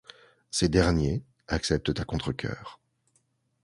[0.49, 2.79] Ces derniers acceptent à contrecœur.